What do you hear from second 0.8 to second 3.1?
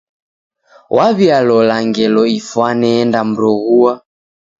Waw'ialola ngelo ifwane